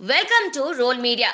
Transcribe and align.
Welcome 0.00 0.50
to 0.54 0.70
role 0.70 0.98
media. 0.98 1.32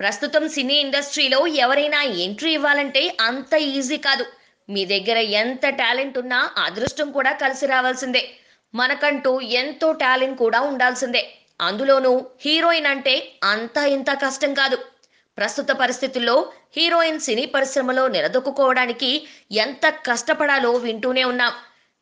ప్రస్తుతం 0.00 0.48
సినీ 0.48 0.74
ఇండస్ట్రీలో 0.74 1.46
ఎవరైనా 1.46 2.02
ఎంట్రీ 2.02 2.52
ఇవ్వాలంటే 2.52 3.16
అంత 3.20 3.54
ఈజీ 3.54 3.96
కాదు. 3.96 4.26
మీ 4.68 4.84
దగ్గర 4.84 5.18
ఎంత 5.18 5.68
టాలెంట్ 5.68 6.18
ఉన్నా 6.18 6.50
అదృష్టం 6.58 7.12
కూడా 7.12 7.32
కలిసి 7.32 7.66
రావాల్సిందే. 7.66 8.30
మనకంటూ 8.74 9.40
ఎంతో 9.40 9.92
టాలెంట్ 9.92 10.38
కూడా 10.38 10.60
ఉండాల్సిందే. 10.60 11.34
అందులోనూ 11.60 12.26
హీరోయిన్ 12.40 12.86
అంటే 12.86 13.32
అంత 13.44 13.76
ఇంత 13.76 14.10
కష్టం 14.10 14.54
కాదు. 14.54 14.76
ప్రస్తుత 15.36 15.68
పరిస్థితుల్లో 15.70 16.52
హీరోయిన్ 16.76 17.20
సినీ 17.20 17.46
పరిశ్రమలో 17.46 18.08
నిలదొక్కుకోవడానికి 18.08 19.28
ఎంత 19.52 19.88
కష్టపడాలో 19.88 20.72
వింటూనే 20.72 21.24
ఉన్నాం. 21.24 21.52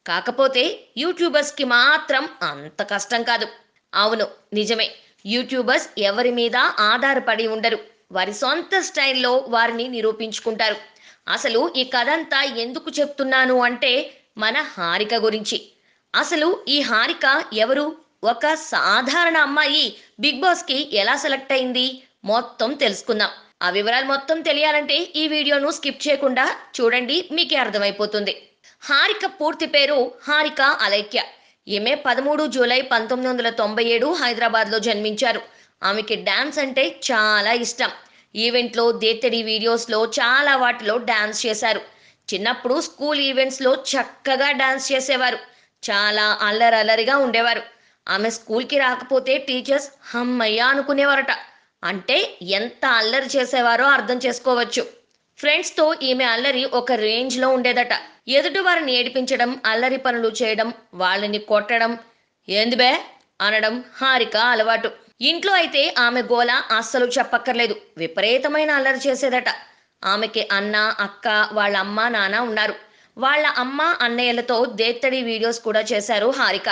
కాకపోతే 0.07 0.81
యూట్యూబర్స్కి 0.97 1.65
మాత్రం 1.65 2.29
అంత 2.43 2.83
కష్టం 2.83 3.23
కాదు. 3.23 3.49
అవును 3.95 4.27
నిజమే. 4.53 4.91
యూట్యూబర్స్ 5.27 5.89
ఎవరి 5.99 6.31
మీద 6.31 6.57
ఆధారపడి 6.57 7.47
ఉండరు. 7.47 7.79
వారి 8.13 8.35
సొంత 8.35 8.81
స్టైల్లో 8.81 9.37
వారిని 9.37 9.89
నిరూపించుకుంటారు. 9.89 10.77
అసలు 11.29 11.73
ఈ 11.77 11.85
కథ 11.85 12.09
అంతా 12.11 12.43
ఎందుకు 12.43 12.91
చెప్తున్నాను 13.01 13.59
అంటే 13.59 14.11
మన 14.39 14.61
హారిక 14.61 15.15
గురించి. 15.15 15.73
అసలు 16.15 16.65
ఈ 16.69 16.81
హారిక 16.81 17.45
ఎవరు? 17.53 17.97
ఒక 18.25 18.55
సాధారణ 18.55 19.37
అమ్మాయి 19.37 19.97
బిగ్ 20.21 20.41
బాస్కి 20.41 20.97
ఎలా 20.97 21.17
సెలెక్ట్ 21.17 21.53
అయింది? 21.53 22.03
మొత్తం 22.25 22.73
తెలుసుకుందాం. 22.73 23.29
ఆ 23.63 23.71
వివరాలు 23.71 24.05
మొత్తం 24.05 24.41
తెలియాలంటే 24.41 24.97
ఈ 24.97 25.29
వీడియోను 25.29 25.71
స్కిప్ 25.71 26.09
చేయకుండా 26.09 26.57
చూడండి 26.81 27.29
మీకే 27.33 27.57
అర్థమైపోతుంది. 27.57 28.49
హారిక 28.83 29.27
పూర్తి 29.41 29.67
పేరు 29.67 30.13
హారిక 30.29 30.63
అలైక్య. 30.63 31.23
ఈమె 31.69 31.95
పదమూడు 31.95 32.47
జూలై 32.47 32.81
పంతొమ్మిది 32.81 33.33
వందల 33.33 33.49
తొంభై 33.49 33.85
ఏడు 33.85 34.13
హైదరాబాద్లో 34.13 34.79
జన్మించారు. 34.79 35.41
ఆమెకి 35.83 36.15
డ్యాన్స్ 36.17 36.59
అంటే 36.59 37.01
చాలా 37.13 37.53
ఇష్టం. 37.53 37.91
ఈవెంట్లో 38.37 38.93
దేత్తడి 38.93 39.43
వీడియోస్లో 39.43 40.07
చాలా 40.07 40.57
వాటిలో 40.57 40.99
డ్యాన్స్ 40.99 41.47
చేశారు. 41.47 41.81
చిన్నప్పుడు 42.35 42.81
స్కూల్ 42.81 43.21
ఈవెంట్స్లో 43.21 43.75
చక్కగా 43.75 44.51
డ్యాన్స్ 44.53 44.93
చేసేవారు. 44.93 45.39
చాలా 45.91 46.39
అల్లరల్లరిగా 46.43 47.17
ఉండేవారు. 47.17 47.63
ఆమె 48.09 48.31
స్కూల్కి 48.31 48.79
రాకపోతే 48.79 49.39
టీచర్స్ 49.39 50.17
హమ్మయ్య 50.17 50.61
అనుకునేవారట. 50.61 51.31
అంటే 51.85 52.39
ఎంత 52.43 52.87
అల్లరి 52.87 53.39
చేసేవారో 53.39 53.85
అర్థం 53.85 54.21
చేసుకోవచ్చు. 54.27 54.98
ఫ్రెండ్స్తో 55.39 55.85
ఈమె 56.03 56.25
అల్లరి 56.25 56.65
ఒక 56.79 56.93
రేంజ్లో 56.93 57.49
ఉండేదట. 57.49 57.95
ఎదుటి 58.29 58.59
వారిని 58.59 58.93
ఏడిపించడం 58.93 59.51
అల్లరి 59.67 59.97
పనులు 59.97 60.29
చేయడం 60.29 60.69
వాళ్ళని 60.95 61.39
కొట్టడం. 61.51 61.93
ఏందిబే 62.49 62.91
అనడం 63.41 63.85
హారిక 63.97 64.37
అలవాటు. 64.37 64.91
ఇంట్లో 65.21 65.53
అయితే 65.53 65.95
ఆమె 65.99 66.21
గోల 66.23 66.51
అస్సలు 66.79 67.07
చెప్పక్కర్లేదు. 67.07 67.77
విపరీతమైన 67.97 68.71
అల్లరి 68.71 69.01
చేసేదట. 69.09 69.49
ఆమెకి 70.05 70.49
అన్న 70.53 70.77
అక్క 71.01 71.49
వాళ్ళ 71.53 71.77
అమ్మ 71.77 72.09
నాన్న 72.09 72.39
ఉన్నారు. 72.39 72.75
వాళ్ళ 73.19 73.47
అమ్మ 73.47 73.83
అన్నయ్యలతో 74.01 74.65
దేత్తడి 74.65 75.23
వీడియోస్ 75.23 75.61
కూడా 75.61 75.81
చేశారు 75.93 76.29
హారిక. 76.39 76.69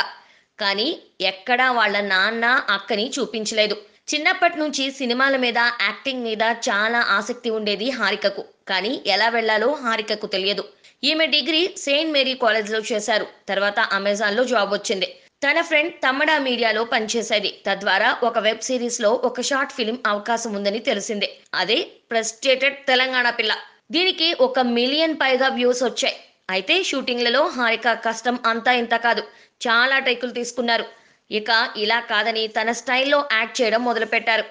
కానీ 0.58 0.88
ఎక్కడా 1.20 1.72
వాళ్ళ 1.72 2.00
నాన్న 2.00 2.44
అక్కని 2.70 3.12
చూపించలేదు. 3.18 3.76
చిన్నప్పటి 4.08 4.56
నుంచి 4.58 4.90
సినిమాల 4.90 5.36
మీద 5.36 5.58
యాక్టింగ్ 5.58 6.22
మీద 6.22 6.42
చాలా 6.66 6.98
ఆసక్తి 7.10 7.50
ఉండేది 7.50 7.90
హారికకు. 7.90 8.44
కానీ 8.68 8.92
ఎలా 9.06 9.28
వెళ్ళాలో 9.28 9.68
హారికకు 9.74 10.26
తెలియదు. 10.26 10.64
ఈమె 11.04 11.26
డిగ్రీ 11.26 11.62
సెయింట్ 11.78 12.12
మేరీ 12.12 12.34
కాలేజ్లో 12.34 12.80
చేశారు. 12.90 13.26
తర్వాత 13.48 13.80
అమెజాన్లో 13.80 14.44
జాబ్ 14.44 14.72
వచ్చింది. 14.74 15.08
తన 15.44 15.60
ఫ్రెండ్ 15.60 15.94
తమ్మడా 15.94 16.38
మీడియాలో 16.38 16.84
పనిచేసేది. 16.84 17.50
తద్వారా 17.66 18.10
ఒక 18.22 18.38
వెబ్ 18.38 18.60
సిరీస్లో 18.60 19.10
ఒక 19.28 19.40
షార్ట్ 19.40 19.72
ఫిలిం 19.72 19.98
అవకాశం 20.06 20.52
ఉందని 20.54 20.78
తెలిసిందే. 20.78 21.28
అదే 21.54 21.78
ప్రెస్టేటెడ్ 22.10 22.86
తెలంగాణ 22.86 23.30
పిల్ల. 23.30 23.52
దీనికి 23.90 24.28
ఒక 24.40 24.58
మిలియన్ 24.60 25.16
పైగా 25.22 25.48
వ్యూస్ 25.48 25.82
వచ్చాయి. 25.82 26.16
అయితే 26.50 26.82
షూటింగ్లలో 26.82 27.46
హారిక 27.46 27.92
కష్టం 27.92 28.38
అంతా 28.46 28.72
ఇంత 28.72 28.94
కాదు. 28.96 29.22
చాలా 29.66 29.98
టైకులు 29.98 30.30
తీసుకున్నారు. 30.30 30.86
ఇక 31.30 31.68
ఇలా 31.76 32.00
కాదని 32.00 32.46
తన 32.46 32.72
స్టైల్లో 32.72 33.28
యాక్ట్ 33.32 33.62
చేయడం 33.62 33.84
మొదలుపెట్టారు. 33.84 34.44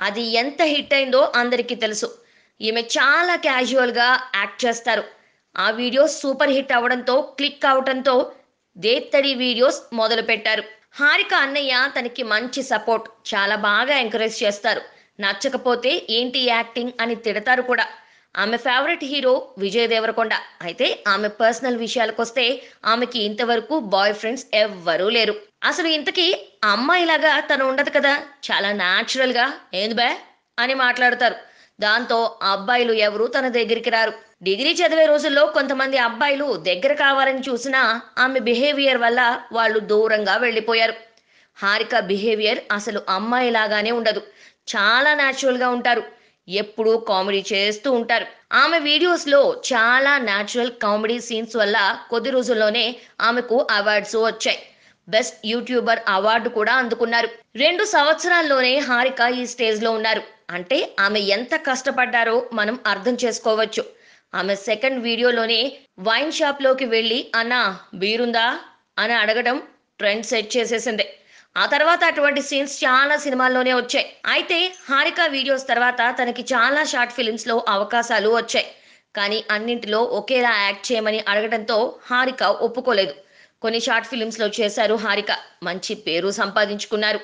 అది 0.00 0.22
ఎంత 0.22 0.62
హిట్ 0.62 0.94
అయిందో 0.94 1.32
అందరికీ 1.34 1.74
తెలుసు. 1.74 2.08
ఈమె 2.60 2.80
చాలా 2.80 3.36
క్యాజువల్గా 3.36 4.08
యాక్ట్ 4.34 4.64
చేస్తారు. 4.64 5.04
ఆ 5.58 5.70
వీడియోస్ 5.70 6.20
సూపర్ 6.20 6.50
హిట్ 6.50 6.72
అవడంతో 6.72 7.20
క్లిక్ 7.20 7.66
అవడంతో 7.66 8.32
దేత్తడి 8.76 9.34
వీడియోస్ 9.34 9.80
మొదలుపెట్టారు. 9.92 10.62
హారిక 11.00 11.34
అన్నయ్య 11.34 11.90
తనకి 11.96 12.22
మంచి 12.22 12.62
సపోర్ట్ 12.62 13.34
చాలా 13.34 13.56
బాగా 13.56 13.94
ఎంకరేజ్ 13.98 14.42
చేస్తారు. 14.42 14.80
నచ్చకపోతే 15.20 16.06
ఏంటి 16.10 16.40
యాక్టింగ్ 16.40 16.92
అని 17.00 17.14
తిడతారు 17.14 17.62
కూడా. 17.62 17.86
ఆమె 18.36 18.56
ఫేవరెట్ 18.56 19.04
హీరో 19.04 19.48
విజయ్ 19.58 19.88
దేవరకొండ. 19.88 20.34
అయితే 20.62 21.04
ఆమె 21.08 21.28
పర్సనల్ 21.28 21.76
విషయాలకు 21.76 22.22
వస్తే 22.22 22.62
ఆమెకి 22.84 23.18
ఇంతవరకు 23.18 23.78
బాయ్ 23.80 24.14
ఫ్రెండ్స్ 24.14 24.46
ఎవ్వరూ 24.54 25.08
లేరు. 25.08 25.34
అసలు 25.64 25.88
ఇంతకీ 25.88 26.48
అమ్మాయిలాగా 26.64 27.40
తను 27.40 27.64
ఉండదు 27.68 27.90
కదా? 27.90 28.18
చాలా 28.50 28.72
న్యాచురల్గా 28.72 29.52
ఏంది 29.74 29.94
బే? 29.94 30.18
అని 30.58 30.74
మాట్లాడతారు. 30.74 31.34
దాంతో 31.80 32.38
అబ్బాయిలు 32.42 32.92
ఎవరు 32.92 33.26
తన 33.26 33.48
దగ్గరికి 33.48 33.90
రారు. 33.90 34.12
డిగ్రీ 34.42 34.72
చదివే 34.72 35.06
రోజుల్లో 35.06 35.46
కొంతమంది 35.46 35.98
అబ్బాయిలు 35.98 36.56
దగ్గర 36.56 36.92
కావాలని 36.92 37.40
చూసినా 37.40 38.00
ఆమె 38.18 38.40
బిహేవియర్ 38.40 38.98
వల్ల 38.98 39.40
వాళ్ళు 39.52 39.78
దూరంగా 39.78 40.36
వెళ్ళిపోయారు. 40.36 40.92
హారిక 41.58 41.98
బిహేవియర్ 41.98 42.58
అసలు 42.72 43.02
అమ్మాయిలాగానే 43.08 43.90
ఉండదు. 43.90 44.22
చాలా 44.76 45.14
న్యాచురల్గా 45.14 45.68
ఉంటారు. 45.68 46.17
ఎప్పుడూ 46.48 46.96
కామెడీ 46.96 47.44
చేస్తూ 47.52 47.92
ఉంటారు. 47.92 48.26
ఆమె 48.52 48.78
వీడియోస్లో 48.78 49.62
చాలా 49.72 50.18
న్యాచురల్ 50.18 50.70
కామెడీ 50.82 51.20
సీన్స్ 51.20 51.56
వల్ల 51.56 51.98
కొద్ది 52.10 52.30
రోజుల్లోనే 52.30 52.96
ఆమెకు 53.20 53.66
అవార్డ్స్ 53.70 54.16
వచ్చాయి. 54.16 54.58
బెస్ట్ 55.08 55.36
యూట్యూబర్ 55.44 55.98
అవార్డు 56.08 56.48
కూడా 56.48 56.74
అందుకున్నారు. 56.74 57.28
రెండు 57.56 57.84
సంవత్సరాల్లోనే 57.84 58.78
హారిక 58.78 59.20
ఈ 59.40 59.46
స్టేజ్లో 59.46 59.90
ఉన్నారు. 59.90 60.22
అంటే 60.50 60.96
ఆమె 61.00 61.20
ఎంత 61.20 61.56
కష్టపడ్డారో 61.56 62.50
మనం 62.52 62.78
అర్థం 62.86 63.16
చేసుకోవచ్చు. 63.24 63.84
ఆమె 64.34 64.54
సెకండ్ 64.54 65.02
వీడియోలోనే 65.02 65.78
వైన్ 66.00 66.32
షాప్లోకి 66.32 66.84
వెళ్ళి 66.84 67.26
అన్నా 67.34 67.78
బీరుందా? 67.94 68.58
అని 68.98 69.12
అడగడం 69.12 69.62
ట్రెండ్ 69.98 70.26
సెట్ 70.26 70.56
చేసేసింది. 70.56 71.06
ఆ 71.60 71.66
తర్వాత 71.66 72.02
అటువంటి 72.04 72.40
సీన్స్ 72.42 72.84
చాలా 72.84 73.16
సినిమాల్లోనే 73.16 73.74
వచ్చాయి. 73.74 74.06
అయితే 74.26 74.58
హారిక 74.90 75.20
వీడియోస్ 75.28 75.68
తర్వాత 75.68 76.00
తనకి 76.18 76.42
చాలా 76.42 76.84
షార్ట్ 76.84 77.14
ఫిలిమ్స్లో 77.14 77.64
అవకాశాలు 77.68 78.28
వచ్చాయి. 78.36 78.66
కానీ 79.16 79.44
అన్నింటిలో 79.50 80.00
ఒకేలా 80.18 80.52
యాక్ట్ 80.64 80.92
చేయమని 80.92 81.20
అడగడంతో 81.28 81.78
హారిక 82.10 82.42
ఒప్పుకోలేదు. 82.42 83.14
కొన్ని 83.62 83.80
షార్ట్ 83.80 84.08
ఫిలిమ్స్లో 84.08 84.46
చేశారు 84.60 84.94
హారిక. 84.94 85.32
మంచి 85.62 85.94
పేరు 85.94 86.30
సంపాదించుకున్నారు. 86.30 87.20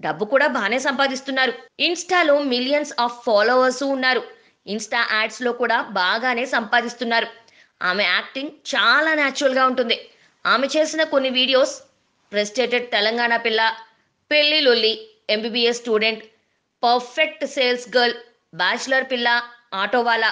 డబ్బు 0.00 0.24
కూడా 0.24 0.46
బాగానే 0.46 0.78
సంపాదిస్తున్నారు. 0.78 1.52
ఇన్స్టాలో 1.80 2.38
మిలియన్స్ 2.38 2.92
ఆఫ్ 3.00 3.16
ఫాలోవర్స్ 3.26 3.82
ఉన్నారు. 3.82 4.22
ఇన్స్టా 4.66 5.00
యాడ్స్లో 5.12 5.52
కూడా 5.52 5.78
బాగానే 5.82 6.44
సంపాదిస్తున్నారు. 6.44 7.28
ఆమె 7.82 8.04
యాక్టింగ్ 8.04 8.50
చాలా 8.74 9.14
న్యాచురల్గా 9.14 9.66
ఉంటుంది. 9.66 9.96
ఆమె 10.46 10.66
చేసిన 10.76 11.02
కొన్ని 11.02 11.30
వీడియోస్ 11.30 11.74
ప్రెస్టేటెడ్ 12.32 12.90
తెలంగాణ 12.90 13.36
పిల్ల 13.36 13.60
పెళ్ళి 14.30 14.60
లొల్లి 14.60 14.94
MBBS 15.30 15.78
student 15.78 16.22
perfect 16.82 17.44
sales 17.46 17.96
girl 17.96 18.16
bachelor 18.54 19.06
పిల్ల 19.12 19.28
ఆటోవాలా 19.74 20.30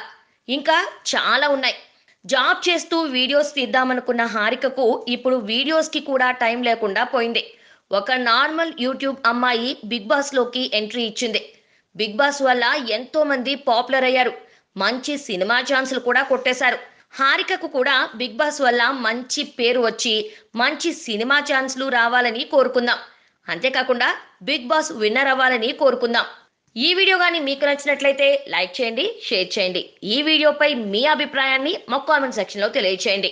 ఇంకా 0.48 0.76
చాలా 1.12 1.48
ఉన్నాయి. 1.48 1.76
జాబ్ 2.24 2.60
చేస్తూ 2.68 3.00
వీడియోస్ 3.16 3.54
తీద్దామనుకున్న 3.54 4.22
హారికకు 4.26 5.04
ఇప్పుడు 5.08 5.36
వీడియోస్కి 5.36 6.00
కూడా 6.00 6.30
టైం 6.30 6.62
లేకుండా 6.62 7.04
పోయింది. 7.04 7.42
ఒక 7.92 8.12
నార్మల్ 8.12 8.72
యూట్యూబ్ 8.80 9.18
అమ్మాయి 9.26 9.76
బిగ్ 9.84 10.08
బాస్లోకి 10.08 10.70
ఎంట్రీ 10.74 11.02
ఇచ్చింది. 11.02 11.40
బిగ్ 11.96 12.16
బాస్ 12.16 12.42
వల్ల 12.42 12.64
ఎంతోమంది 12.90 13.54
పాపులర్ 13.54 14.04
అయ్యారు. 14.04 14.32
మంచి 14.76 15.18
సినిమా 15.18 15.60
ఛాన్సులు 15.60 16.00
కూడా 16.00 16.22
కొట్టేశారు. 16.22 16.78
హారికకు 17.18 17.68
కూడా 17.76 17.96
బిగ్ 18.20 18.38
బాస్ 18.40 18.58
వల్ల 18.64 18.82
మంచి 19.06 19.42
పేరు 19.58 19.80
వచ్చి 19.86 20.14
మంచి 20.60 20.90
సినిమా 21.04 21.38
ఛాన్స్లు 21.50 21.86
రావాలని 21.98 22.42
కోరుకుందాం. 22.54 22.98
అంతేకాకుండా 23.46 24.08
బిగ్ 24.48 24.68
బాస్ 24.70 24.90
విన్నర్ 25.02 25.30
అవ్వాలని 25.32 25.70
కోరుకుందాం. 25.82 26.26
ఈ 26.76 26.88
వీడియో 26.98 27.16
కానీ 27.24 27.38
మీకు 27.48 27.64
నచ్చినట్లయితే 27.68 28.28
లైక్ 28.54 28.72
చేయండి 28.78 29.04
షేర్ 29.26 29.48
చేయండి. 29.54 29.82
ఈ 30.14 30.16
వీడియోపై 30.28 30.70
మీ 30.92 31.02
అభిప్రాయాన్ని 31.14 31.74
మా 31.92 31.98
కామెంట్ 32.08 32.38
సెక్షన్లో 32.40 32.68
తెలియచేయండి. 32.76 33.30